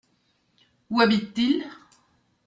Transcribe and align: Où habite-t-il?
Où 0.89 0.99
habite-t-il? 0.99 1.63